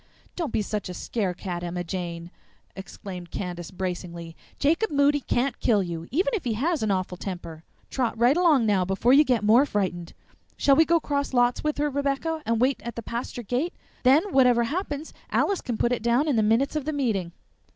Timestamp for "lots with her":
11.35-11.91